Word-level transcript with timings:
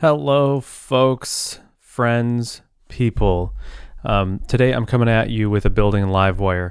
Hello, 0.00 0.60
folks, 0.60 1.58
friends, 1.80 2.62
people. 2.88 3.52
Um, 4.04 4.38
today 4.46 4.70
I'm 4.70 4.86
coming 4.86 5.08
at 5.08 5.28
you 5.28 5.50
with 5.50 5.66
a 5.66 5.70
building 5.70 6.04
Livewire. 6.04 6.70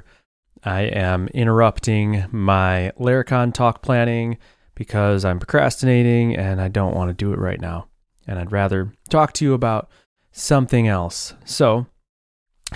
I 0.64 0.84
am 0.84 1.28
interrupting 1.34 2.24
my 2.32 2.90
Laracon 2.98 3.52
talk 3.52 3.82
planning 3.82 4.38
because 4.74 5.26
I'm 5.26 5.38
procrastinating 5.38 6.36
and 6.38 6.58
I 6.58 6.68
don't 6.68 6.94
want 6.94 7.10
to 7.10 7.12
do 7.12 7.34
it 7.34 7.38
right 7.38 7.60
now. 7.60 7.88
And 8.26 8.38
I'd 8.38 8.50
rather 8.50 8.94
talk 9.10 9.34
to 9.34 9.44
you 9.44 9.52
about 9.52 9.90
something 10.32 10.88
else. 10.88 11.34
So 11.44 11.84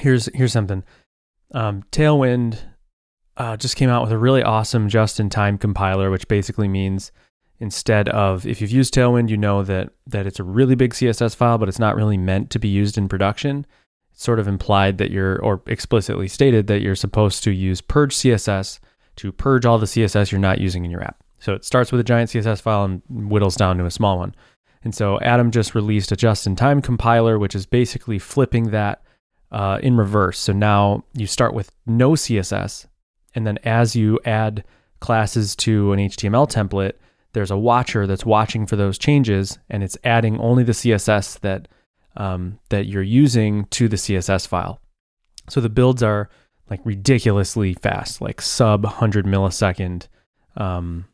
here's 0.00 0.26
here's 0.34 0.52
something. 0.52 0.84
Um, 1.54 1.82
Tailwind 1.90 2.58
uh, 3.38 3.56
just 3.56 3.76
came 3.76 3.88
out 3.88 4.02
with 4.02 4.12
a 4.12 4.18
really 4.18 4.42
awesome 4.42 4.90
just-in-time 4.90 5.56
compiler, 5.56 6.10
which 6.10 6.28
basically 6.28 6.68
means 6.68 7.10
instead 7.62 8.08
of 8.08 8.44
if 8.44 8.60
you've 8.60 8.72
used 8.72 8.92
Tailwind, 8.92 9.28
you 9.28 9.36
know 9.36 9.62
that 9.62 9.90
that 10.08 10.26
it's 10.26 10.40
a 10.40 10.44
really 10.44 10.74
big 10.74 10.92
CSS 10.92 11.36
file, 11.36 11.58
but 11.58 11.68
it's 11.68 11.78
not 11.78 11.94
really 11.94 12.16
meant 12.16 12.50
to 12.50 12.58
be 12.58 12.66
used 12.66 12.98
in 12.98 13.08
production. 13.08 13.64
It's 14.10 14.24
sort 14.24 14.40
of 14.40 14.48
implied 14.48 14.98
that 14.98 15.12
you're, 15.12 15.40
or 15.40 15.62
explicitly 15.66 16.26
stated 16.26 16.66
that 16.66 16.82
you're 16.82 16.96
supposed 16.96 17.44
to 17.44 17.52
use 17.52 17.80
purge 17.80 18.16
CSS 18.16 18.80
to 19.16 19.30
purge 19.30 19.64
all 19.64 19.78
the 19.78 19.86
CSS 19.86 20.32
you're 20.32 20.40
not 20.40 20.58
using 20.58 20.84
in 20.84 20.90
your 20.90 21.04
app. 21.04 21.22
So 21.38 21.54
it 21.54 21.64
starts 21.64 21.92
with 21.92 22.00
a 22.00 22.04
giant 22.04 22.30
CSS 22.30 22.60
file 22.60 22.84
and 22.84 23.00
whittles 23.08 23.56
down 23.56 23.78
to 23.78 23.86
a 23.86 23.90
small 23.92 24.18
one. 24.18 24.34
And 24.82 24.92
so 24.92 25.20
Adam 25.20 25.52
just 25.52 25.76
released 25.76 26.10
a 26.10 26.16
just-in-time 26.16 26.82
compiler, 26.82 27.38
which 27.38 27.54
is 27.54 27.64
basically 27.64 28.18
flipping 28.18 28.70
that 28.70 29.04
uh, 29.52 29.78
in 29.82 29.96
reverse. 29.96 30.40
So 30.40 30.52
now 30.52 31.04
you 31.14 31.28
start 31.28 31.54
with 31.54 31.70
no 31.86 32.12
CSS, 32.12 32.86
and 33.36 33.46
then 33.46 33.58
as 33.62 33.94
you 33.94 34.18
add 34.24 34.64
classes 34.98 35.54
to 35.56 35.92
an 35.92 36.00
HTML 36.00 36.50
template, 36.50 36.94
there's 37.32 37.50
a 37.50 37.58
watcher 37.58 38.06
that's 38.06 38.26
watching 38.26 38.66
for 38.66 38.76
those 38.76 38.98
changes 38.98 39.58
and 39.70 39.82
it's 39.82 39.96
adding 40.04 40.38
only 40.40 40.62
the 40.64 40.72
css 40.72 41.38
that 41.40 41.68
um, 42.14 42.58
that 42.68 42.86
you're 42.86 43.02
using 43.02 43.64
to 43.66 43.88
the 43.88 43.96
css 43.96 44.46
file. 44.46 44.80
So 45.48 45.60
the 45.60 45.70
builds 45.70 46.02
are 46.02 46.28
like 46.70 46.80
ridiculously 46.84 47.74
fast 47.74 48.20
like 48.20 48.40
sub 48.40 48.84
100 48.84 49.26
millisecond 49.26 50.08
um, 50.56 51.06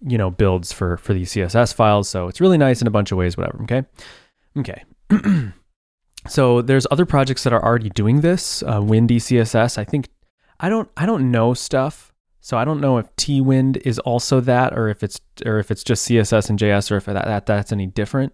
you 0.00 0.18
know 0.18 0.30
builds 0.30 0.72
for 0.72 0.96
for 0.96 1.14
these 1.14 1.32
css 1.32 1.74
files. 1.74 2.08
So 2.08 2.28
it's 2.28 2.40
really 2.40 2.58
nice 2.58 2.80
in 2.80 2.86
a 2.86 2.90
bunch 2.90 3.12
of 3.12 3.18
ways 3.18 3.36
whatever 3.36 3.62
okay? 3.62 3.84
Okay. 4.58 4.84
So 6.28 6.60
there's 6.60 6.86
other 6.90 7.06
projects 7.06 7.44
that 7.44 7.52
are 7.52 7.64
already 7.64 7.90
doing 7.90 8.20
this 8.20 8.62
uh, 8.62 8.80
Windi 8.80 9.16
css 9.16 9.78
i 9.78 9.84
think 9.84 10.08
i 10.60 10.68
don't 10.68 10.88
i 10.96 11.06
don't 11.06 11.30
know 11.30 11.54
stuff 11.54 12.12
so 12.46 12.56
I 12.56 12.64
don't 12.64 12.80
know 12.80 12.98
if 12.98 13.08
Twind 13.16 13.78
is 13.78 13.98
also 13.98 14.38
that, 14.38 14.72
or 14.78 14.86
if 14.86 15.02
it's 15.02 15.20
or 15.44 15.58
if 15.58 15.72
it's 15.72 15.82
just 15.82 16.08
CSS 16.08 16.48
and 16.48 16.56
JS, 16.56 16.92
or 16.92 16.96
if 16.98 17.06
that, 17.06 17.24
that 17.24 17.44
that's 17.44 17.72
any 17.72 17.88
different. 17.88 18.32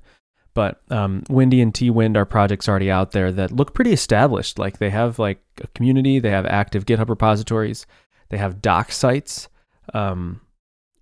But 0.53 0.83
um, 0.91 1.23
Windi 1.31 1.63
and 1.63 1.75
Twind 1.75 2.15
are 2.19 2.27
projects 2.27 2.69
already 2.69 2.91
out 2.91 3.13
there 3.13 3.33
that 3.33 3.53
look 3.53 3.73
pretty 3.73 3.91
established. 3.91 4.59
Like 4.59 4.77
they 4.77 4.91
have 4.91 5.19
like 5.19 5.43
a 5.63 5.67
community, 5.69 6.19
they 6.19 6.29
have 6.29 6.45
active 6.45 6.85
GitHub 6.85 7.09
repositories, 7.09 7.87
they 8.29 8.37
have 8.37 8.61
doc 8.61 8.93
sites 8.93 9.49
um, 9.95 10.43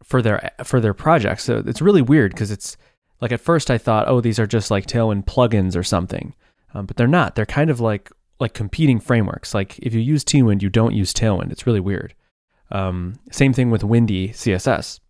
for 0.05 0.22
their 0.22 0.52
for 0.62 0.78
their 0.78 0.95
projects. 0.95 1.42
So 1.42 1.64
it's 1.67 1.83
really 1.83 2.02
weird 2.02 2.30
because 2.30 2.52
it's 2.52 2.77
like 3.20 3.33
at 3.33 3.41
first 3.41 3.72
I 3.72 3.78
thought, 3.78 4.06
oh, 4.06 4.20
these 4.20 4.39
are 4.39 4.47
just 4.47 4.70
like 4.70 4.86
Tailwind 4.86 5.24
plugins 5.24 5.74
or 5.74 5.83
something, 5.83 6.33
um, 6.74 6.86
but 6.86 6.97
they're 6.97 7.08
not. 7.08 7.34
They're 7.34 7.45
kind 7.45 7.70
of 7.70 7.80
like 7.80 8.08
like 8.39 8.55
competing 8.55 9.00
frameworks. 9.00 9.52
Like 9.52 9.80
if 9.80 9.95
you 9.95 10.00
use 10.00 10.22
Twind, 10.22 10.62
you 10.62 10.70
don't 10.70 10.95
use 10.95 11.12
Tailwind. 11.12 11.50
It's 11.50 11.67
really 11.67 11.80
weird. 11.80 12.14
Um, 12.71 13.19
same 13.31 13.53
thing 13.53 13.71
with 13.71 13.83
Windi 13.83 14.31
CSS. 14.31 15.01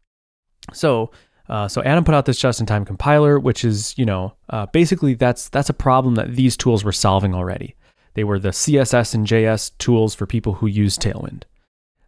So, 0.72 1.10
uh, 1.48 1.68
so 1.68 1.82
Adam 1.82 2.04
put 2.04 2.14
out 2.14 2.26
this 2.26 2.38
just-in-time 2.38 2.84
compiler, 2.84 3.38
which 3.38 3.64
is, 3.64 3.96
you 3.98 4.04
know, 4.04 4.34
uh, 4.50 4.66
basically 4.66 5.14
that's 5.14 5.48
that's 5.48 5.68
a 5.68 5.74
problem 5.74 6.14
that 6.14 6.34
these 6.36 6.56
tools 6.56 6.84
were 6.84 6.92
solving 6.92 7.34
already. 7.34 7.74
They 8.14 8.24
were 8.24 8.38
the 8.38 8.50
CSS 8.50 9.14
and 9.14 9.26
JS 9.26 9.72
tools 9.78 10.14
for 10.14 10.26
people 10.26 10.54
who 10.54 10.66
use 10.66 10.96
Tailwind. 10.96 11.42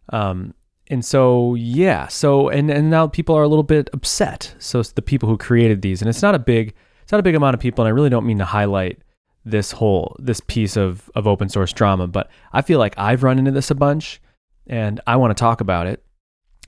Um, 0.09 0.53
and 0.87 1.03
so 1.03 1.55
yeah, 1.55 2.07
so 2.07 2.49
and 2.49 2.69
and 2.69 2.89
now 2.89 3.07
people 3.07 3.35
are 3.35 3.43
a 3.43 3.47
little 3.47 3.63
bit 3.63 3.89
upset. 3.93 4.53
So 4.59 4.83
the 4.83 5.01
people 5.01 5.29
who 5.29 5.37
created 5.37 5.81
these, 5.81 6.01
and 6.01 6.09
it's 6.09 6.21
not 6.21 6.35
a 6.35 6.39
big 6.39 6.73
it's 7.01 7.11
not 7.11 7.19
a 7.19 7.23
big 7.23 7.35
amount 7.35 7.53
of 7.53 7.59
people, 7.59 7.83
and 7.83 7.87
I 7.87 7.95
really 7.95 8.09
don't 8.09 8.25
mean 8.25 8.39
to 8.39 8.45
highlight 8.45 8.99
this 9.45 9.71
whole 9.71 10.15
this 10.19 10.41
piece 10.41 10.77
of 10.77 11.09
of 11.15 11.27
open 11.27 11.49
source 11.49 11.73
drama, 11.73 12.07
but 12.07 12.29
I 12.51 12.61
feel 12.61 12.79
like 12.79 12.95
I've 12.97 13.23
run 13.23 13.39
into 13.39 13.51
this 13.51 13.71
a 13.71 13.75
bunch 13.75 14.21
and 14.67 15.01
I 15.07 15.15
want 15.15 15.35
to 15.35 15.41
talk 15.41 15.61
about 15.61 15.87
it. 15.87 16.03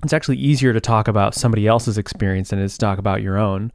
It's 0.03 0.13
actually 0.13 0.37
easier 0.37 0.73
to 0.73 0.81
talk 0.81 1.07
about 1.07 1.35
somebody 1.35 1.67
else's 1.67 1.97
experience 1.97 2.49
than 2.49 2.59
it 2.59 2.65
is 2.65 2.73
to 2.73 2.79
talk 2.79 2.99
about 2.99 3.21
your 3.21 3.37
own. 3.37 3.71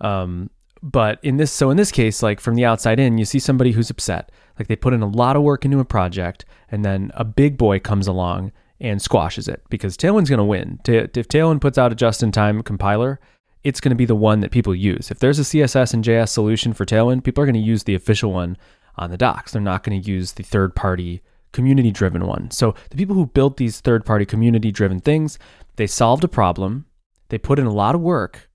Um, 0.00 0.50
but 0.82 1.20
in 1.22 1.36
this, 1.36 1.52
so 1.52 1.70
in 1.70 1.76
this 1.76 1.92
case, 1.92 2.22
like 2.22 2.40
from 2.40 2.56
the 2.56 2.64
outside 2.64 2.98
in, 2.98 3.16
you 3.16 3.24
see 3.24 3.38
somebody 3.38 3.70
who's 3.70 3.90
upset. 3.90 4.32
Like 4.58 4.68
they 4.68 4.76
put 4.76 4.92
in 4.92 5.02
a 5.02 5.08
lot 5.08 5.36
of 5.36 5.42
work 5.42 5.64
into 5.64 5.78
a 5.78 5.84
project, 5.84 6.44
and 6.70 6.84
then 6.84 7.12
a 7.14 7.24
big 7.24 7.56
boy 7.56 7.78
comes 7.78 8.08
along 8.08 8.52
and 8.80 9.00
squashes 9.00 9.46
it 9.46 9.62
because 9.70 9.96
Tailwind's 9.96 10.28
going 10.28 10.38
to 10.38 10.44
win. 10.44 10.80
If 10.86 11.28
Tailwind 11.28 11.60
puts 11.60 11.78
out 11.78 11.92
a 11.92 11.94
just-in-time 11.94 12.62
compiler, 12.64 13.20
it's 13.62 13.80
going 13.80 13.90
to 13.90 13.96
be 13.96 14.04
the 14.04 14.16
one 14.16 14.40
that 14.40 14.50
people 14.50 14.74
use. 14.74 15.10
If 15.10 15.20
there's 15.20 15.38
a 15.38 15.42
CSS 15.42 15.94
and 15.94 16.04
JS 16.04 16.30
solution 16.30 16.72
for 16.72 16.84
Tailwind, 16.84 17.22
people 17.22 17.42
are 17.42 17.46
going 17.46 17.54
to 17.54 17.60
use 17.60 17.84
the 17.84 17.94
official 17.94 18.32
one 18.32 18.56
on 18.96 19.10
the 19.10 19.16
docs. 19.16 19.52
They're 19.52 19.62
not 19.62 19.84
going 19.84 20.02
to 20.02 20.10
use 20.10 20.32
the 20.32 20.42
third-party 20.42 21.22
community 21.52 21.90
driven 21.90 22.26
one. 22.26 22.50
So 22.50 22.74
the 22.90 22.96
people 22.96 23.14
who 23.14 23.26
built 23.26 23.56
these 23.56 23.80
third 23.80 24.04
party 24.04 24.24
community 24.24 24.70
driven 24.70 25.00
things, 25.00 25.38
they 25.76 25.86
solved 25.86 26.24
a 26.24 26.28
problem, 26.28 26.86
they 27.28 27.38
put 27.38 27.58
in 27.58 27.66
a 27.66 27.72
lot 27.72 27.94
of 27.94 28.00
work, 28.00 28.50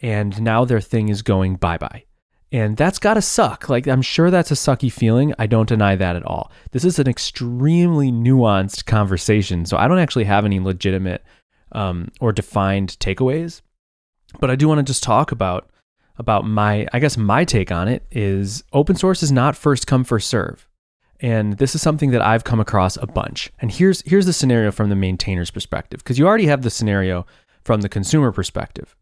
and 0.00 0.40
now 0.40 0.64
their 0.64 0.80
thing 0.80 1.08
is 1.08 1.22
going 1.22 1.56
bye 1.56 1.78
bye. 1.78 2.04
And 2.50 2.76
that's 2.78 2.98
got 2.98 3.14
to 3.14 3.22
suck. 3.22 3.68
Like, 3.68 3.86
I'm 3.86 4.00
sure 4.00 4.30
that's 4.30 4.50
a 4.50 4.54
sucky 4.54 4.90
feeling. 4.90 5.34
I 5.38 5.46
don't 5.46 5.68
deny 5.68 5.96
that 5.96 6.16
at 6.16 6.24
all. 6.24 6.50
This 6.70 6.84
is 6.84 6.98
an 6.98 7.06
extremely 7.06 8.10
nuanced 8.10 8.86
conversation. 8.86 9.66
So 9.66 9.76
I 9.76 9.86
don't 9.86 9.98
actually 9.98 10.24
have 10.24 10.46
any 10.46 10.58
legitimate 10.58 11.22
um, 11.72 12.08
or 12.20 12.32
defined 12.32 12.96
takeaways. 13.00 13.60
But 14.40 14.50
I 14.50 14.56
do 14.56 14.66
want 14.66 14.78
to 14.78 14.82
just 14.82 15.02
talk 15.02 15.30
about 15.32 15.70
about 16.16 16.44
my 16.44 16.86
I 16.92 16.98
guess 16.98 17.16
my 17.16 17.44
take 17.44 17.70
on 17.70 17.86
it 17.88 18.04
is 18.10 18.64
open 18.72 18.96
source 18.96 19.22
is 19.22 19.30
not 19.30 19.56
first 19.56 19.86
come 19.86 20.04
first 20.04 20.28
serve. 20.28 20.68
And 21.20 21.58
this 21.58 21.74
is 21.74 21.82
something 21.82 22.10
that 22.10 22.22
I've 22.22 22.44
come 22.44 22.60
across 22.60 22.96
a 22.96 23.06
bunch. 23.06 23.50
And 23.58 23.72
here's 23.72 24.02
here's 24.02 24.26
the 24.26 24.32
scenario 24.32 24.70
from 24.70 24.88
the 24.88 24.96
maintainer's 24.96 25.50
perspective, 25.50 26.00
because 26.00 26.18
you 26.18 26.26
already 26.26 26.46
have 26.46 26.62
the 26.62 26.70
scenario 26.70 27.26
from 27.64 27.80
the 27.80 27.88
consumer 27.88 28.32
perspective. 28.32 28.94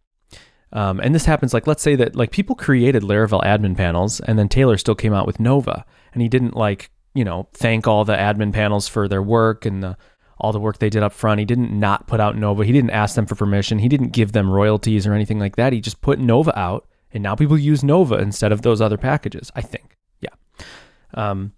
Um, 0.72 0.98
and 1.00 1.14
this 1.14 1.26
happens 1.26 1.54
like 1.54 1.66
let's 1.66 1.82
say 1.82 1.94
that 1.96 2.16
like 2.16 2.30
people 2.30 2.56
created 2.56 3.02
Laravel 3.02 3.44
admin 3.44 3.76
panels, 3.76 4.20
and 4.20 4.38
then 4.38 4.48
Taylor 4.48 4.78
still 4.78 4.94
came 4.94 5.12
out 5.12 5.26
with 5.26 5.38
Nova, 5.38 5.84
and 6.12 6.22
he 6.22 6.28
didn't 6.28 6.56
like 6.56 6.90
you 7.14 7.24
know 7.24 7.48
thank 7.52 7.86
all 7.86 8.04
the 8.04 8.16
admin 8.16 8.52
panels 8.52 8.88
for 8.88 9.08
their 9.08 9.22
work 9.22 9.66
and 9.66 9.82
the 9.82 9.96
all 10.38 10.52
the 10.52 10.60
work 10.60 10.78
they 10.78 10.90
did 10.90 11.02
up 11.02 11.12
front. 11.12 11.38
He 11.38 11.44
didn't 11.44 11.70
not 11.70 12.06
put 12.06 12.20
out 12.20 12.36
Nova. 12.36 12.64
He 12.64 12.72
didn't 12.72 12.90
ask 12.90 13.14
them 13.14 13.26
for 13.26 13.34
permission. 13.34 13.78
He 13.78 13.88
didn't 13.88 14.08
give 14.08 14.32
them 14.32 14.50
royalties 14.50 15.06
or 15.06 15.12
anything 15.12 15.38
like 15.38 15.56
that. 15.56 15.72
He 15.72 15.80
just 15.80 16.00
put 16.00 16.18
Nova 16.18 16.58
out, 16.58 16.86
and 17.12 17.22
now 17.22 17.34
people 17.34 17.58
use 17.58 17.84
Nova 17.84 18.16
instead 18.16 18.52
of 18.52 18.62
those 18.62 18.80
other 18.80 18.98
packages. 18.98 19.50
I 19.54 19.62
think, 19.62 19.96
yeah. 20.20 20.30
Um, 21.14 21.52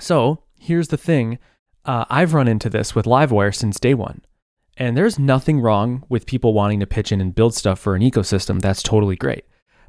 so 0.00 0.42
here's 0.58 0.88
the 0.88 0.96
thing 0.96 1.38
uh, 1.84 2.04
I've 2.10 2.34
run 2.34 2.48
into 2.48 2.68
this 2.68 2.94
with 2.94 3.06
Livewire 3.06 3.54
since 3.54 3.80
day 3.80 3.94
one. 3.94 4.22
And 4.76 4.96
there's 4.96 5.18
nothing 5.18 5.60
wrong 5.60 6.04
with 6.08 6.26
people 6.26 6.54
wanting 6.54 6.80
to 6.80 6.86
pitch 6.86 7.10
in 7.10 7.20
and 7.20 7.34
build 7.34 7.54
stuff 7.54 7.80
for 7.80 7.96
an 7.96 8.02
ecosystem. 8.02 8.60
That's 8.60 8.82
totally 8.82 9.16
great. 9.16 9.44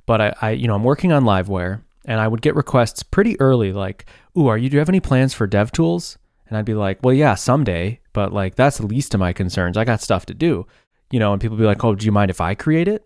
But 0.05 0.21
I, 0.21 0.35
I 0.41 0.49
you 0.51 0.67
know, 0.67 0.75
I'm 0.75 0.83
working 0.83 1.11
on 1.11 1.23
Livewire 1.23 1.83
and 2.05 2.19
I 2.19 2.27
would 2.27 2.41
get 2.41 2.55
requests 2.55 3.03
pretty 3.03 3.39
early 3.39 3.71
like, 3.71 4.05
ooh, 4.37 4.47
are 4.47 4.57
you, 4.57 4.69
do 4.69 4.75
you 4.75 4.79
have 4.79 4.89
any 4.89 4.99
plans 4.99 5.33
for 5.33 5.45
dev 5.45 5.71
tools? 5.71 6.17
And 6.47 6.57
I'd 6.57 6.65
be 6.65 6.73
like, 6.73 6.99
well, 7.03 7.13
yeah, 7.13 7.35
someday, 7.35 7.99
but 8.13 8.33
like, 8.33 8.55
that's 8.55 8.79
the 8.79 8.87
least 8.87 9.13
of 9.13 9.19
my 9.19 9.33
concerns. 9.33 9.77
I 9.77 9.83
got 9.83 10.01
stuff 10.01 10.25
to 10.27 10.33
do, 10.33 10.65
you 11.11 11.19
know, 11.19 11.33
and 11.33 11.41
people 11.41 11.57
be 11.57 11.65
like, 11.65 11.83
oh, 11.83 11.93
do 11.93 12.05
you 12.05 12.11
mind 12.11 12.31
if 12.31 12.41
I 12.41 12.55
create 12.55 12.87
it? 12.87 13.05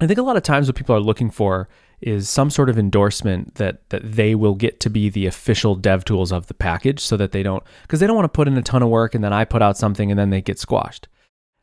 I 0.00 0.06
think 0.06 0.18
a 0.18 0.22
lot 0.22 0.36
of 0.36 0.42
times 0.42 0.68
what 0.68 0.76
people 0.76 0.94
are 0.94 1.00
looking 1.00 1.30
for 1.30 1.68
is 2.00 2.28
some 2.28 2.50
sort 2.50 2.68
of 2.68 2.78
endorsement 2.78 3.56
that 3.56 3.88
that 3.90 4.02
they 4.04 4.34
will 4.34 4.54
get 4.54 4.80
to 4.80 4.90
be 4.90 5.08
the 5.08 5.26
official 5.26 5.74
dev 5.74 6.04
tools 6.04 6.30
of 6.30 6.46
the 6.46 6.54
package 6.54 7.00
so 7.00 7.16
that 7.16 7.32
they 7.32 7.42
don't 7.42 7.62
because 7.82 8.00
they 8.00 8.06
don't 8.06 8.16
want 8.16 8.24
to 8.24 8.36
put 8.36 8.48
in 8.48 8.56
a 8.56 8.62
ton 8.62 8.82
of 8.82 8.88
work 8.88 9.14
and 9.14 9.24
then 9.24 9.32
I 9.32 9.44
put 9.44 9.62
out 9.62 9.76
something 9.76 10.10
and 10.10 10.18
then 10.18 10.30
they 10.30 10.40
get 10.40 10.58
squashed. 10.58 11.08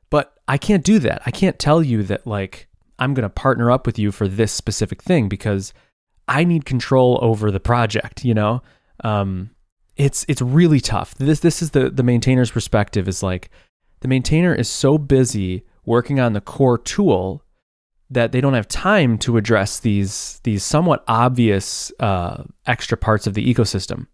But 0.10 0.34
I 0.48 0.58
can't 0.58 0.84
do 0.84 1.00
that. 1.00 1.22
I 1.26 1.32
can't 1.32 1.58
tell 1.58 1.82
you 1.82 2.04
that 2.04 2.28
like 2.28 2.68
I'm 3.00 3.14
going 3.14 3.24
to 3.24 3.30
partner 3.30 3.72
up 3.72 3.86
with 3.86 4.00
you 4.00 4.12
for 4.12 4.28
this 4.28 4.52
specific 4.52 5.02
thing 5.02 5.30
because 5.30 5.74
I 6.28 6.44
need 6.44 6.66
control 6.66 7.20
over 7.22 7.52
the 7.52 7.60
project, 7.60 8.26
you 8.26 8.34
know? 8.34 8.62
Um, 9.04 9.52
it's 9.96 10.26
it's 10.28 10.42
really 10.42 10.80
tough. 10.80 11.16
This 11.16 11.40
this 11.40 11.62
is 11.62 11.72
the 11.72 11.90
the 11.90 12.04
maintainer's 12.04 12.52
perspective 12.52 13.08
is 13.08 13.24
like 13.24 13.50
the 14.02 14.08
maintainer 14.08 14.54
is 14.54 14.70
so 14.70 14.98
busy 14.98 15.64
working 15.86 16.20
on 16.20 16.34
the 16.34 16.42
core 16.42 16.78
tool 16.78 17.45
that 18.16 18.32
they 18.32 18.42
don't 18.42 18.56
have 18.56 18.68
time 18.68 19.18
to 19.20 19.38
address 19.38 19.80
these 19.80 20.42
these 20.44 20.64
somewhat 20.64 21.04
obvious 21.08 21.92
uh, 22.00 22.44
extra 22.66 22.98
parts 22.98 23.28
of 23.28 23.36
the 23.36 23.54
ecosystem. 23.54 24.08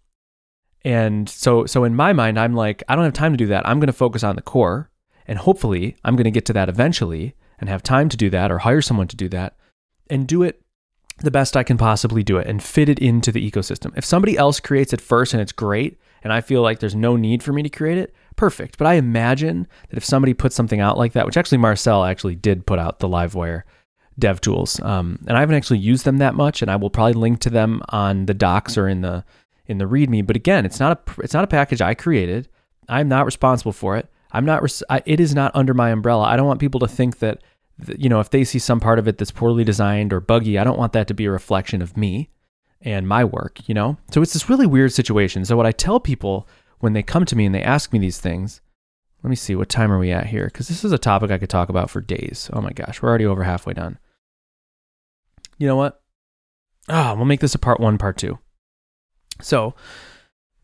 And 0.83 1.29
so 1.29 1.65
so 1.65 1.83
in 1.83 1.95
my 1.95 2.11
mind, 2.11 2.37
I'm 2.37 2.53
like, 2.53 2.83
I 2.89 2.95
don't 2.95 3.05
have 3.05 3.13
time 3.13 3.31
to 3.33 3.37
do 3.37 3.47
that. 3.47 3.67
I'm 3.67 3.79
going 3.79 3.87
to 3.87 3.93
focus 3.93 4.23
on 4.23 4.35
the 4.35 4.41
core, 4.41 4.91
and 5.25 5.39
hopefully, 5.39 5.95
I'm 6.03 6.15
going 6.15 6.25
to 6.25 6.31
get 6.31 6.45
to 6.47 6.53
that 6.53 6.69
eventually 6.69 7.35
and 7.59 7.69
have 7.69 7.83
time 7.83 8.09
to 8.09 8.17
do 8.17 8.29
that, 8.31 8.51
or 8.51 8.59
hire 8.59 8.81
someone 8.81 9.07
to 9.07 9.15
do 9.15 9.29
that, 9.29 9.55
and 10.09 10.27
do 10.27 10.43
it 10.43 10.61
the 11.19 11.31
best 11.31 11.55
I 11.55 11.63
can 11.63 11.77
possibly 11.77 12.23
do 12.23 12.37
it 12.37 12.47
and 12.47 12.61
fit 12.63 12.89
it 12.89 12.97
into 12.99 13.31
the 13.31 13.49
ecosystem. 13.49 13.95
If 13.95 14.05
somebody 14.05 14.35
else 14.37 14.59
creates 14.59 14.93
it 14.93 15.01
first 15.01 15.33
and 15.33 15.41
it's 15.41 15.51
great, 15.51 15.99
and 16.23 16.33
I 16.33 16.41
feel 16.41 16.63
like 16.63 16.79
there's 16.79 16.95
no 16.95 17.15
need 17.15 17.43
for 17.43 17.53
me 17.53 17.61
to 17.61 17.69
create 17.69 17.99
it, 17.99 18.15
perfect. 18.35 18.79
But 18.79 18.87
I 18.87 18.95
imagine 18.95 19.67
that 19.89 19.97
if 19.97 20.05
somebody 20.05 20.33
puts 20.33 20.55
something 20.55 20.79
out 20.79 20.97
like 20.97 21.13
that, 21.13 21.27
which 21.27 21.37
actually 21.37 21.59
Marcel 21.59 22.03
actually 22.03 22.35
did 22.35 22.65
put 22.65 22.79
out 22.79 22.97
the 22.97 23.07
Livewire 23.07 23.61
dev 23.61 23.80
tools, 24.21 24.79
um, 24.81 25.19
and 25.27 25.35
I 25.35 25.39
haven't 25.39 25.55
actually 25.55 25.79
used 25.79 26.05
them 26.05 26.17
that 26.19 26.35
much, 26.35 26.61
and 26.61 26.69
I 26.69 26.75
will 26.75 26.89
probably 26.89 27.13
link 27.13 27.39
to 27.39 27.49
them 27.49 27.81
on 27.89 28.25
the 28.27 28.33
docs 28.33 28.77
or 28.77 28.87
in 28.87 29.01
the 29.01 29.23
in 29.65 29.77
the 29.77 29.85
README. 29.85 30.27
But 30.27 30.35
again, 30.35 30.65
it's 30.65 30.79
not 30.79 30.91
a 30.97 31.21
it's 31.21 31.33
not 31.33 31.43
a 31.43 31.47
package 31.47 31.81
I 31.81 31.93
created. 31.93 32.47
I'm 32.87 33.07
not 33.07 33.25
responsible 33.25 33.73
for 33.73 33.97
it. 33.97 34.07
I'm 34.31 34.45
not. 34.45 34.61
Res- 34.61 34.83
I, 34.89 35.01
it 35.05 35.19
is 35.19 35.35
not 35.35 35.55
under 35.55 35.73
my 35.73 35.89
umbrella. 35.89 36.23
I 36.23 36.35
don't 36.35 36.47
want 36.47 36.59
people 36.59 36.79
to 36.81 36.87
think 36.87 37.19
that 37.19 37.41
you 37.97 38.09
know, 38.09 38.19
if 38.19 38.29
they 38.29 38.43
see 38.43 38.59
some 38.59 38.79
part 38.79 38.99
of 38.99 39.07
it 39.07 39.17
that's 39.17 39.31
poorly 39.31 39.63
designed 39.63 40.13
or 40.13 40.19
buggy, 40.19 40.57
I 40.57 40.63
don't 40.63 40.77
want 40.77 40.93
that 40.93 41.07
to 41.07 41.13
be 41.13 41.25
a 41.25 41.31
reflection 41.31 41.81
of 41.81 41.97
me 41.97 42.29
and 42.81 43.07
my 43.07 43.23
work, 43.23 43.67
you 43.67 43.75
know? 43.75 43.97
So 44.11 44.21
it's 44.21 44.33
this 44.33 44.49
really 44.49 44.67
weird 44.67 44.93
situation. 44.93 45.45
So 45.45 45.55
what 45.55 45.65
I 45.65 45.71
tell 45.71 45.99
people 45.99 46.47
when 46.79 46.93
they 46.93 47.03
come 47.03 47.25
to 47.25 47.35
me 47.35 47.45
and 47.45 47.53
they 47.53 47.63
ask 47.63 47.93
me 47.93 47.99
these 47.99 48.19
things, 48.19 48.61
let 49.23 49.29
me 49.29 49.35
see, 49.35 49.55
what 49.55 49.69
time 49.69 49.91
are 49.91 49.99
we 49.99 50.11
at 50.11 50.27
here? 50.27 50.45
Because 50.45 50.67
this 50.67 50.83
is 50.83 50.91
a 50.91 50.97
topic 50.97 51.29
I 51.29 51.37
could 51.37 51.49
talk 51.49 51.69
about 51.69 51.89
for 51.89 52.01
days. 52.01 52.49
Oh 52.53 52.61
my 52.61 52.71
gosh, 52.71 53.01
we're 53.01 53.09
already 53.09 53.25
over 53.25 53.43
halfway 53.43 53.73
done. 53.73 53.99
You 55.61 55.67
know 55.67 55.75
what? 55.75 56.01
Ah, 56.89 57.13
we'll 57.15 57.25
make 57.25 57.39
this 57.39 57.53
a 57.53 57.59
part 57.59 57.79
one, 57.79 57.99
part 57.99 58.17
two. 58.17 58.39
So, 59.41 59.75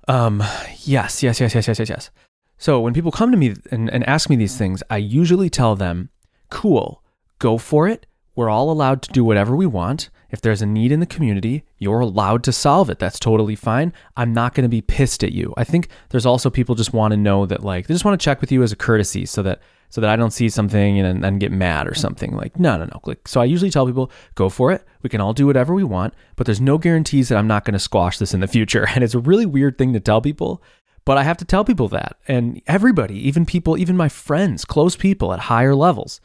um, 0.08 0.44
yes, 0.86 1.22
yes, 1.22 1.40
yes, 1.40 1.54
yes, 1.54 1.68
yes, 1.68 1.78
yes, 1.78 1.90
yes. 1.90 2.10
So 2.58 2.80
when 2.80 2.96
people 2.96 3.12
come 3.12 3.30
to 3.30 3.38
me 3.38 3.54
and, 3.70 3.92
and 3.92 4.04
ask 4.10 4.28
me 4.28 4.36
these 4.36 4.58
things, 4.58 4.82
I 4.90 4.98
usually 4.98 5.52
tell 5.52 5.76
them, 5.76 6.10
cool, 6.50 7.04
go 7.38 7.60
for 7.60 7.88
it. 7.88 8.08
We're 8.36 8.50
all 8.50 8.72
allowed 8.72 9.04
to 9.04 9.12
do 9.12 9.24
whatever 9.24 9.56
we 9.56 9.68
want. 9.68 10.10
If 10.32 10.42
there's 10.42 10.64
a 10.64 10.66
need 10.66 10.92
in 10.92 11.00
the 11.00 11.06
community, 11.06 11.64
you're 11.78 12.00
allowed 12.00 12.44
to 12.46 12.52
solve 12.52 12.90
it. 12.90 12.98
That's 12.98 13.20
totally 13.20 13.56
fine. 13.56 13.94
I'm 14.16 14.34
not 14.34 14.56
going 14.56 14.64
to 14.64 14.68
be 14.68 14.82
pissed 14.82 15.24
at 15.24 15.32
you. 15.32 15.54
I 15.58 15.64
think 15.64 15.90
there's 16.10 16.26
also 16.26 16.50
people 16.50 16.74
just 16.74 16.92
want 16.92 17.12
to 17.12 17.18
know 17.18 17.46
that 17.46 17.64
like 17.64 17.86
they 17.86 17.94
just 17.94 18.04
want 18.04 18.20
to 18.20 18.26
check 18.26 18.42
with 18.42 18.52
you 18.52 18.64
as 18.64 18.72
a 18.72 18.76
courtesy 18.76 19.28
so 19.28 19.44
that 19.44 19.62
so 19.90 20.02
that 20.02 20.10
I 20.10 20.16
don't 20.16 20.32
see 20.32 20.50
something 20.50 21.00
and 21.00 21.24
then 21.24 21.40
get 21.40 21.52
mad 21.52 21.88
or 21.88 21.94
something. 21.94 22.36
Like, 22.36 22.60
no, 22.60 22.78
no, 22.78 22.86
no. 22.86 23.00
Like, 23.06 23.28
so 23.28 23.40
I 23.40 23.46
usually 23.46 23.72
tell 23.72 23.86
people, 23.86 24.12
go 24.36 24.50
for 24.50 24.72
it. 24.72 24.86
We 25.02 25.10
can 25.10 25.22
all 25.22 25.34
do 25.34 25.48
whatever 25.48 25.74
we 25.74 25.84
want, 25.84 26.14
but 26.36 26.46
there's 26.46 26.62
no 26.62 26.78
guarantees 26.78 27.30
that 27.30 27.38
I'm 27.38 27.48
not 27.48 27.64
going 27.64 27.74
to 27.74 27.80
squash 27.80 28.18
this 28.18 28.34
in 28.34 28.42
the 28.42 28.48
future. 28.48 28.88
And 28.98 29.04
it's 29.04 29.14
a 29.14 29.20
really 29.20 29.46
weird 29.46 29.78
thing 29.78 29.94
to 29.94 30.00
tell 30.00 30.22
people, 30.22 30.62
but 31.06 31.18
I 31.18 31.24
have 31.24 31.38
to 31.38 31.46
tell 31.46 31.64
people 31.64 31.88
that. 31.90 32.18
And 32.28 32.62
everybody, 32.68 33.16
even 33.28 33.46
people, 33.46 33.78
even 33.78 33.96
my 33.96 34.10
friends, 34.10 34.66
close 34.66 34.96
people 34.96 35.32
at 35.34 35.40
higher 35.40 35.76
levels, 35.76 36.20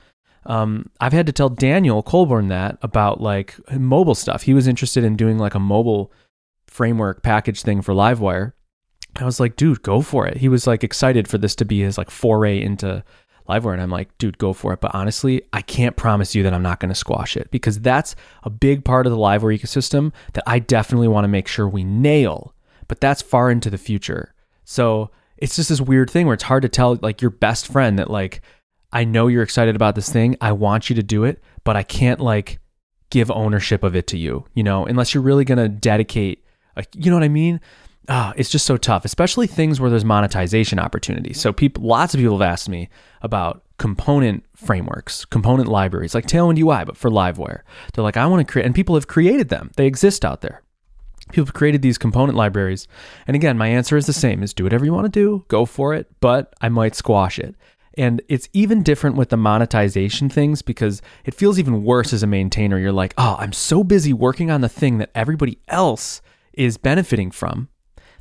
um, 0.47 0.91
I've 1.01 1.13
had 1.13 1.27
to 1.27 1.33
tell 1.33 1.49
Daniel 1.49 2.03
Coulbourne 2.03 2.49
that 2.49 2.79
about 2.83 3.21
like 3.21 3.55
mobile 3.71 4.15
stuff. 4.15 4.43
He 4.43 4.55
was 4.55 4.67
interested 4.67 5.05
in 5.05 5.17
doing 5.17 5.39
like 5.39 5.55
a 5.55 5.61
mobile 5.61 6.13
framework 6.67 7.23
package 7.23 7.63
thing 7.63 7.83
for 7.83 7.95
Livewire. 7.95 8.53
I 9.17 9.25
was 9.25 9.39
like, 9.39 9.57
dude, 9.57 9.83
go 9.83 10.01
for 10.01 10.27
it. 10.27 10.39
He 10.39 10.49
was 10.49 10.67
like 10.67 10.83
excited 10.83 11.29
for 11.29 11.39
this 11.39 11.55
to 11.57 11.65
be 11.65 11.81
his 11.81 11.99
like 11.99 12.11
foray 12.11 12.61
into 12.61 13.05
Livewire. 13.49 13.73
And 13.73 13.83
I'm 13.83 13.91
like, 13.91 14.17
dude, 14.19 14.39
go 14.39 14.53
for 14.53 14.73
it. 14.73 14.81
But 14.81 14.95
honestly, 14.95 15.43
I 15.53 15.63
can't 15.63 15.97
promise 15.97 16.35
you 16.35 16.43
that 16.43 16.55
I'm 16.55 16.63
not 16.63 16.81
going 16.81 16.89
to 16.91 16.95
squash 16.95 17.37
it 17.37 17.51
because 17.51 17.81
that's 17.81 18.15
a 18.43 18.51
big 18.51 18.85
part 18.85 19.07
of 19.07 19.13
the 19.13 19.19
Livewire 19.19 19.59
ecosystem 19.59 20.13
that 20.35 20.45
I 20.47 20.59
definitely 20.59 21.09
want 21.09 21.25
to 21.25 21.29
make 21.29 21.49
sure 21.49 21.69
we 21.69 21.85
nail. 21.85 22.55
But 22.89 23.01
that's 23.01 23.23
far 23.23 23.51
into 23.51 23.71
the 23.71 23.79
future. 23.79 24.35
So 24.65 25.11
it's 25.39 25.57
just 25.57 25.69
this 25.69 25.81
weird 25.81 26.11
thing 26.11 26.27
where 26.27 26.35
it's 26.35 26.45
hard 26.45 26.63
to 26.63 26.69
tell 26.69 26.99
like 27.03 27.21
your 27.21 27.31
best 27.31 27.67
friend 27.67 27.99
that 27.99 28.11
like, 28.11 28.43
I 28.93 29.05
know 29.05 29.27
you're 29.27 29.43
excited 29.43 29.75
about 29.75 29.95
this 29.95 30.11
thing. 30.11 30.37
I 30.41 30.53
want 30.53 30.91
you 30.91 30.97
to 30.97 31.03
do 31.03 31.25
it, 31.25 31.43
but 31.65 31.77
I 31.77 31.83
can't 31.83 32.21
like 32.21 32.59
give 33.11 33.31
ownership 33.31 33.83
of 33.83 33.97
it 33.97 34.07
to 34.09 34.19
you, 34.19 34.47
you 34.55 34.63
know, 34.63 34.87
unless 34.87 35.15
you're 35.15 35.23
really 35.23 35.45
going 35.45 35.59
to 35.59 35.69
dedicate, 35.69 36.45
a, 36.77 36.85
you 36.95 37.11
know 37.11 37.17
what 37.17 37.25
I 37.25 37.29
mean? 37.29 37.61
Ah, 38.09 38.33
it's 38.37 38.51
just 38.51 38.67
so 38.67 38.77
tough, 38.77 39.05
especially 39.05 39.47
things 39.47 39.81
where 39.81 39.89
there's 39.89 40.05
monetization 40.05 40.79
opportunities. 40.79 41.41
So 41.41 41.53
people, 41.53 41.85
lots 41.85 42.15
of 42.15 42.19
people 42.19 42.39
have 42.39 42.51
asked 42.51 42.69
me 42.69 42.89
about 43.21 43.63
component 43.79 44.45
frameworks, 44.57 45.25
component 45.25 45.69
libraries 45.69 46.15
like 46.15 46.27
Tailwind 46.27 46.59
UI, 46.59 46.85
but 46.85 46.97
for 46.97 47.11
Livewire. 47.11 47.61
They're 47.93 48.03
like, 48.03 48.17
I 48.17 48.27
want 48.27 48.47
to 48.47 48.51
create, 48.51 48.67
and 48.67 48.75
people 48.75 48.97
have 48.97 49.07
created 49.07 49.49
them. 49.51 49.71
They 49.77 49.87
exist 49.87 50.25
out 50.25 50.41
there. 50.41 50.63
People 51.31 51.47
have 51.47 51.55
created 51.55 51.83
these 51.83 51.99
component 51.99 52.37
libraries. 52.37 52.89
And 53.27 53.37
again, 53.37 53.57
my 53.57 53.69
answer 53.69 53.97
is 53.97 54.07
the 54.07 54.13
same 54.13 54.43
is 54.43 54.53
do 54.53 54.65
whatever 54.65 54.85
you 54.85 54.93
want 54.93 55.05
to 55.07 55.21
do, 55.21 55.45
go 55.49 55.65
for 55.65 55.95
it, 55.95 56.09
but 56.21 56.53
I 56.61 56.69
might 56.69 56.97
squash 56.97 57.39
it. 57.39 57.55
And 57.95 58.23
it's 58.29 58.49
even 58.53 58.83
different 58.83 59.17
with 59.17 59.29
the 59.29 59.37
monetization 59.37 60.29
things 60.29 60.63
because 60.63 61.03
it 61.25 61.35
feels 61.35 61.59
even 61.59 61.85
worse 61.85 62.13
as 62.13 62.23
a 62.23 62.27
maintainer. 62.27 62.79
You're 62.79 62.91
like, 62.91 63.15
oh, 63.19 63.37
I'm 63.39 63.53
so 63.53 63.85
busy 63.85 64.13
working 64.13 64.51
on 64.51 64.61
the 64.61 64.69
thing 64.69 64.99
that 64.99 65.11
everybody 65.15 65.59
else 65.69 66.23
is 66.53 66.77
benefiting 66.77 67.31
from 67.31 67.69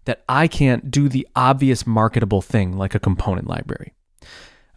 that 0.05 0.23
I 0.27 0.47
can't 0.47 0.89
do 0.89 1.09
the 1.09 1.27
obvious 1.35 1.85
marketable 1.85 2.41
thing 2.41 2.77
like 2.77 2.95
a 2.95 2.99
component 2.99 3.47
library. 3.47 3.93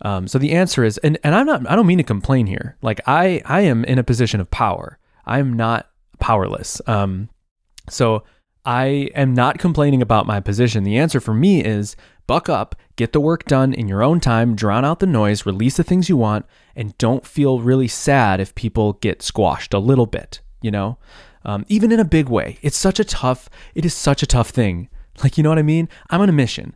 Um, 0.03 0.29
so 0.29 0.39
the 0.39 0.53
answer 0.53 0.85
is, 0.85 0.99
and, 0.99 1.19
and 1.25 1.35
I'm 1.35 1.47
not, 1.47 1.69
I 1.71 1.77
don't 1.77 1.87
mean 1.87 1.99
to 1.99 2.05
complain 2.05 2.47
here. 2.47 2.77
Like 2.83 3.01
I, 3.07 3.41
I 3.45 3.63
am 3.63 3.85
in 3.85 3.99
a 3.99 4.05
position 4.05 4.41
of 4.41 4.51
power. 4.51 4.99
I'm 5.25 5.55
not 5.55 5.89
powerless. 6.19 6.81
Um, 6.87 7.31
so 7.89 8.25
I 8.65 9.11
am 9.15 9.35
not 9.35 9.59
complaining 9.59 10.03
about 10.03 10.27
my 10.27 10.41
position. 10.41 10.85
The 10.85 10.99
answer 10.99 11.21
for 11.21 11.35
me 11.35 11.63
is 11.65 11.97
buck 12.27 12.49
up, 12.49 12.75
get 12.97 13.13
the 13.13 13.21
work 13.21 13.45
done 13.45 13.73
in 13.75 13.89
your 13.89 14.03
own 14.03 14.21
time, 14.21 14.57
drown 14.57 14.85
out 14.85 15.01
the 15.01 15.07
noise, 15.07 15.47
release 15.47 15.77
the 15.77 15.85
things 15.85 16.09
you 16.09 16.17
want, 16.17 16.47
and 16.75 16.97
don't 16.99 17.27
feel 17.27 17.61
really 17.61 17.89
sad 17.89 18.41
if 18.41 18.55
people 18.55 18.95
get 18.95 19.23
squashed 19.23 19.75
a 19.75 19.79
little 19.79 20.07
bit, 20.07 20.41
you 20.63 20.71
know? 20.71 20.99
Um, 21.45 21.67
even 21.69 21.93
in 21.93 22.01
a 22.01 22.07
big 22.07 22.29
way. 22.31 22.59
It's 22.63 22.77
such 22.77 22.99
a 22.99 23.05
tough, 23.05 23.51
it 23.75 23.85
is 23.85 23.93
such 23.93 24.23
a 24.23 24.27
tough 24.27 24.49
thing. 24.49 24.89
Like, 25.23 25.37
you 25.37 25.43
know 25.43 25.49
what 25.49 25.59
I 25.59 25.63
mean? 25.63 25.89
I'm 26.11 26.21
on 26.21 26.29
a 26.29 26.33
mission. 26.33 26.75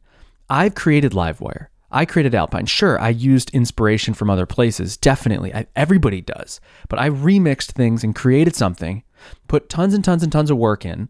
I've 0.49 0.75
created 0.75 1.13
Livewire. 1.13 1.67
I 1.91 2.05
created 2.05 2.35
Alpine. 2.35 2.67
Sure, 2.67 3.01
I 3.01 3.09
used 3.09 3.51
inspiration 3.51 4.15
from 4.15 4.29
other 4.29 4.47
places. 4.47 4.97
Definitely. 4.97 5.55
I, 5.55 5.67
everybody 5.75 6.21
does. 6.21 6.61
But 6.89 6.99
I 6.99 7.09
remixed 7.09 7.73
things 7.73 8.05
and 8.05 8.15
created 8.15 8.55
something, 8.55 9.03
put 9.49 9.69
tons 9.69 9.95
and 9.95 10.05
tons 10.05 10.23
and 10.23 10.31
tons 10.31 10.51
of 10.51 10.59
work 10.59 10.85
in, 10.85 11.09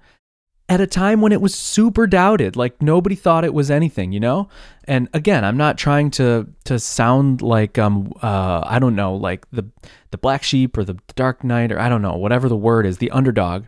at 0.69 0.81
a 0.81 0.87
time 0.87 1.21
when 1.21 1.33
it 1.33 1.41
was 1.41 1.55
super 1.55 2.07
doubted 2.07 2.55
like 2.55 2.81
nobody 2.83 3.15
thought 3.15 3.45
it 3.45 3.55
was 3.55 3.71
anything 3.71 4.13
you 4.13 4.21
know 4.21 4.49
and 4.85 5.09
again 5.15 5.45
i'm 5.45 5.57
not 5.57 5.79
trying 5.79 6.11
to 6.11 6.47
to 6.65 6.79
sound 6.79 7.41
like 7.41 7.79
um 7.79 8.13
uh 8.23 8.63
i 8.67 8.79
don't 8.79 8.95
know 8.95 9.15
like 9.15 9.51
the 9.51 9.65
the 10.11 10.19
black 10.19 10.43
sheep 10.43 10.77
or 10.77 10.85
the 10.85 10.99
dark 11.17 11.43
knight 11.43 11.73
or 11.73 11.79
i 11.79 11.89
don't 11.89 12.03
know 12.03 12.17
whatever 12.17 12.49
the 12.49 12.57
word 12.57 12.85
is 12.85 12.99
the 12.99 13.11
underdog 13.11 13.65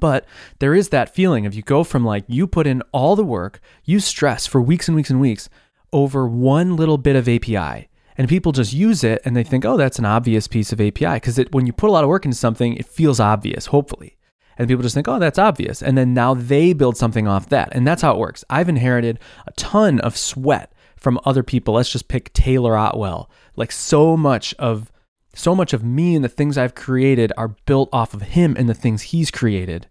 but 0.00 0.26
there 0.58 0.74
is 0.74 0.88
that 0.90 1.14
feeling 1.14 1.46
of 1.46 1.54
you 1.54 1.62
go 1.62 1.84
from 1.84 2.04
like 2.04 2.24
you 2.26 2.46
put 2.46 2.66
in 2.66 2.82
all 2.92 3.16
the 3.16 3.24
work 3.24 3.60
you 3.84 4.00
stress 4.00 4.46
for 4.46 4.60
weeks 4.60 4.88
and 4.88 4.96
weeks 4.96 5.10
and 5.10 5.20
weeks 5.20 5.48
over 5.92 6.26
one 6.26 6.76
little 6.76 6.98
bit 6.98 7.16
of 7.16 7.28
api 7.28 7.88
and 8.16 8.28
people 8.28 8.52
just 8.52 8.72
use 8.72 9.02
it 9.04 9.20
and 9.24 9.36
they 9.36 9.44
think 9.44 9.64
oh 9.64 9.76
that's 9.76 9.98
an 9.98 10.04
obvious 10.04 10.46
piece 10.46 10.72
of 10.72 10.80
api 10.80 11.14
because 11.14 11.38
when 11.50 11.66
you 11.66 11.72
put 11.72 11.88
a 11.88 11.92
lot 11.92 12.04
of 12.04 12.10
work 12.10 12.24
into 12.24 12.36
something 12.36 12.76
it 12.76 12.86
feels 12.86 13.20
obvious 13.20 13.66
hopefully 13.66 14.16
and 14.56 14.68
people 14.68 14.82
just 14.82 14.94
think, 14.94 15.08
oh, 15.08 15.18
that's 15.18 15.38
obvious. 15.38 15.82
And 15.82 15.98
then 15.98 16.14
now 16.14 16.34
they 16.34 16.72
build 16.72 16.96
something 16.96 17.26
off 17.26 17.48
that. 17.48 17.70
And 17.72 17.86
that's 17.86 18.02
how 18.02 18.12
it 18.12 18.18
works. 18.18 18.44
I've 18.48 18.68
inherited 18.68 19.18
a 19.46 19.52
ton 19.52 20.00
of 20.00 20.16
sweat 20.16 20.72
from 20.96 21.20
other 21.24 21.42
people. 21.42 21.74
Let's 21.74 21.90
just 21.90 22.08
pick 22.08 22.32
Taylor 22.32 22.76
Otwell. 22.76 23.30
Like 23.56 23.72
so 23.72 24.16
much 24.16 24.54
of 24.54 24.92
so 25.34 25.54
much 25.54 25.72
of 25.72 25.84
me 25.84 26.14
and 26.14 26.24
the 26.24 26.28
things 26.28 26.56
I've 26.56 26.74
created 26.74 27.32
are 27.36 27.56
built 27.66 27.88
off 27.92 28.14
of 28.14 28.22
him 28.22 28.54
and 28.58 28.68
the 28.68 28.74
things 28.74 29.02
he's 29.02 29.30
created. 29.30 29.88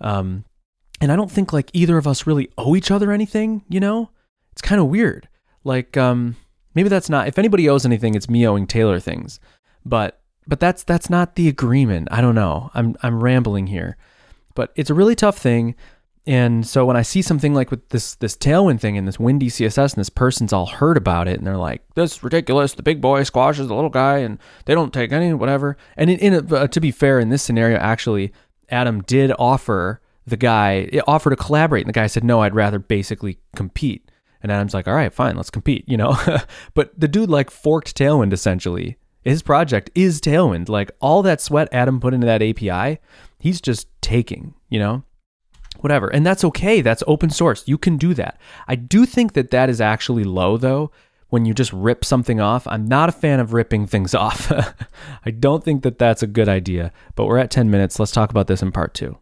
Um, 0.00 0.44
and 1.00 1.12
I 1.12 1.16
don't 1.16 1.30
think 1.30 1.52
like 1.52 1.70
either 1.72 1.98
of 1.98 2.06
us 2.06 2.26
really 2.26 2.50
owe 2.58 2.74
each 2.74 2.90
other 2.90 3.12
anything, 3.12 3.64
you 3.68 3.80
know? 3.80 4.10
It's 4.52 4.62
kind 4.62 4.80
of 4.80 4.88
weird. 4.88 5.28
Like, 5.64 5.96
um, 5.96 6.36
maybe 6.74 6.88
that's 6.88 7.08
not, 7.08 7.28
if 7.28 7.38
anybody 7.38 7.68
owes 7.68 7.84
anything, 7.84 8.14
it's 8.14 8.28
me 8.28 8.46
owing 8.46 8.66
Taylor 8.66 8.98
things. 8.98 9.38
But 9.84 10.20
but 10.48 10.60
that's 10.60 10.82
that's 10.82 11.10
not 11.10 11.34
the 11.34 11.46
agreement. 11.46 12.08
I 12.10 12.20
don't 12.22 12.34
know. 12.34 12.70
I'm 12.74 12.96
I'm 13.02 13.22
rambling 13.22 13.66
here. 13.66 13.96
But 14.54 14.72
it's 14.74 14.90
a 14.90 14.94
really 14.94 15.14
tough 15.14 15.38
thing. 15.38 15.76
And 16.28 16.66
so 16.66 16.84
when 16.84 16.94
I 16.94 17.00
see 17.00 17.22
something 17.22 17.54
like 17.54 17.70
with 17.70 17.88
this 17.88 18.14
this 18.16 18.36
tailwind 18.36 18.80
thing 18.80 18.98
and 18.98 19.08
this 19.08 19.16
Windi 19.16 19.46
CSS 19.46 19.94
and 19.94 20.00
this 20.00 20.10
person's 20.10 20.52
all 20.52 20.66
heard 20.66 20.98
about 20.98 21.26
it 21.26 21.38
and 21.38 21.46
they're 21.46 21.56
like, 21.56 21.82
"This 21.94 22.16
is 22.16 22.22
ridiculous. 22.22 22.74
The 22.74 22.82
big 22.82 23.00
boy 23.00 23.22
squashes 23.22 23.68
the 23.68 23.74
little 23.74 23.88
guy 23.88 24.18
and 24.18 24.38
they 24.66 24.74
don't 24.74 24.92
take 24.92 25.10
any 25.10 25.32
whatever." 25.32 25.78
And 25.96 26.10
in, 26.10 26.18
in 26.18 26.54
uh, 26.54 26.66
to 26.66 26.80
be 26.80 26.90
fair, 26.90 27.18
in 27.18 27.30
this 27.30 27.42
scenario, 27.42 27.78
actually, 27.78 28.34
Adam 28.68 29.00
did 29.04 29.32
offer 29.38 30.02
the 30.26 30.36
guy 30.36 30.90
offer 31.06 31.30
to 31.30 31.36
collaborate, 31.36 31.86
and 31.86 31.88
the 31.88 31.98
guy 31.98 32.06
said, 32.06 32.24
"No, 32.24 32.42
I'd 32.42 32.54
rather 32.54 32.78
basically 32.78 33.38
compete." 33.56 34.10
And 34.42 34.52
Adam's 34.52 34.74
like, 34.74 34.86
"All 34.86 34.94
right, 34.94 35.12
fine, 35.12 35.34
let's 35.34 35.50
compete," 35.50 35.88
you 35.88 35.96
know. 35.96 36.14
but 36.74 36.92
the 37.00 37.08
dude 37.08 37.30
like 37.30 37.50
forked 37.50 37.96
Tailwind 37.96 38.34
essentially 38.34 38.98
his 39.28 39.42
project 39.42 39.90
is 39.94 40.20
Tailwind. 40.20 40.68
Like 40.68 40.90
all 41.00 41.22
that 41.22 41.40
sweat 41.40 41.68
Adam 41.72 42.00
put 42.00 42.14
into 42.14 42.26
that 42.26 42.42
API, 42.42 42.98
he's 43.38 43.60
just 43.60 43.88
taking, 44.00 44.54
you 44.68 44.78
know? 44.78 45.04
Whatever. 45.78 46.08
And 46.08 46.26
that's 46.26 46.44
okay. 46.44 46.80
That's 46.80 47.02
open 47.06 47.30
source. 47.30 47.66
You 47.66 47.78
can 47.78 47.96
do 47.96 48.14
that. 48.14 48.40
I 48.66 48.74
do 48.74 49.06
think 49.06 49.32
that 49.34 49.50
that 49.50 49.70
is 49.70 49.80
actually 49.80 50.24
low 50.24 50.56
though 50.56 50.90
when 51.28 51.44
you 51.44 51.54
just 51.54 51.72
rip 51.72 52.04
something 52.04 52.40
off. 52.40 52.66
I'm 52.66 52.86
not 52.86 53.08
a 53.08 53.12
fan 53.12 53.40
of 53.40 53.52
ripping 53.52 53.86
things 53.86 54.14
off. 54.14 54.50
I 55.24 55.30
don't 55.30 55.62
think 55.64 55.82
that 55.82 55.98
that's 55.98 56.22
a 56.22 56.26
good 56.26 56.48
idea, 56.48 56.92
but 57.14 57.26
we're 57.26 57.38
at 57.38 57.50
10 57.50 57.70
minutes. 57.70 57.98
Let's 57.98 58.12
talk 58.12 58.30
about 58.30 58.46
this 58.46 58.62
in 58.62 58.72
part 58.72 58.94
two. 58.94 59.18